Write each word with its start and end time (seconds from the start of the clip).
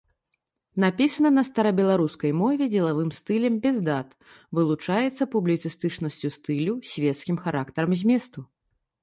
Напісана 0.83 1.29
на 1.33 1.43
старабеларускай 1.49 2.31
мове 2.41 2.67
дзелавым 2.75 3.09
стылем 3.17 3.59
без 3.67 3.75
дат, 3.91 4.17
вылучаецца 4.61 5.23
публіцыстычнасцю 5.37 6.29
стылю, 6.39 6.75
свецкім 6.95 7.37
характарам 7.45 7.91
зместу. 8.03 8.39